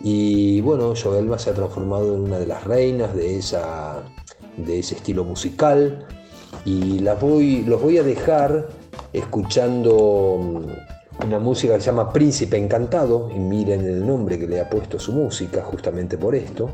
[0.00, 4.04] Y bueno, Joelma se ha transformado en una de las reinas de, esa,
[4.56, 6.06] de ese estilo musical.
[6.64, 8.68] Y las voy, los voy a dejar
[9.12, 10.64] escuchando
[11.24, 15.00] una música que se llama Príncipe Encantado, y miren el nombre que le ha puesto
[15.00, 16.70] su música, justamente por esto.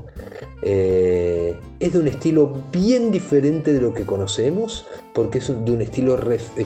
[0.66, 5.82] Eh, es de un estilo bien diferente de lo que conocemos, porque es de un
[5.82, 6.18] estilo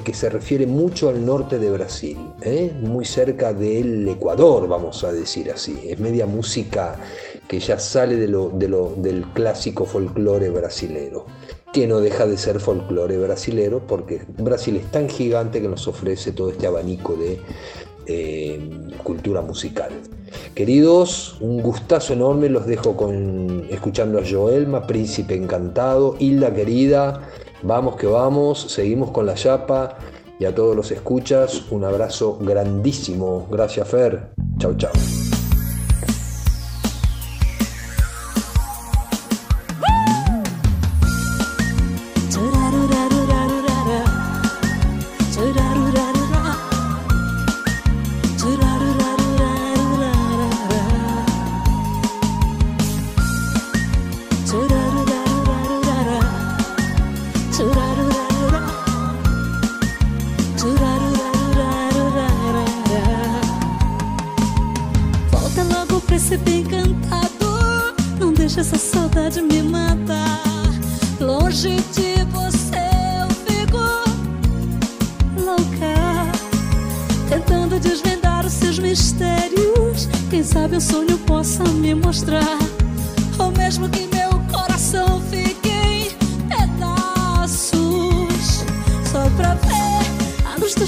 [0.05, 2.73] que se refiere mucho al norte de Brasil, ¿eh?
[2.81, 5.81] muy cerca del Ecuador, vamos a decir así.
[5.89, 6.97] Es media música
[7.49, 11.27] que ya sale de lo, del clásico folclore brasilero,
[11.73, 16.31] que no deja de ser folclore brasilero porque Brasil es tan gigante que nos ofrece
[16.31, 17.41] todo este abanico de
[18.09, 18.59] eh,
[19.05, 19.91] cultura musical.
[20.55, 27.29] Queridos, un gustazo enorme, los dejo con escuchando a Joelma, Príncipe Encantado, Hilda querida,
[27.63, 29.99] vamos que vamos, seguimos con la chapa
[30.39, 33.47] y a todos los escuchas, un abrazo grandísimo.
[33.51, 34.93] Gracias Fer, chau chau.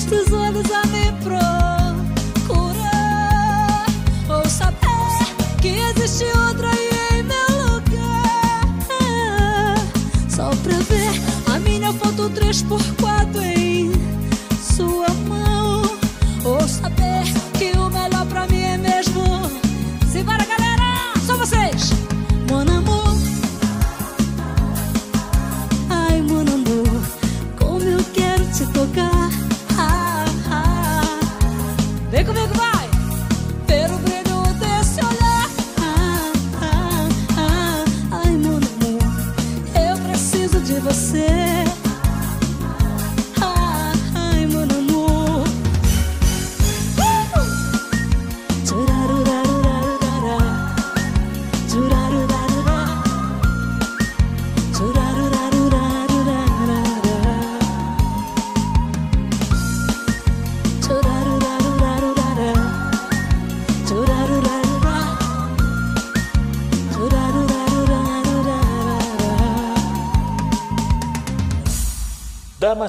[0.05, 2.67] Teus olhos a me procurar.
[4.29, 8.67] Ou saber que existe outra aí em meu lugar.
[10.29, 11.21] Só pra ver
[11.55, 13.70] a minha foto 3x4 em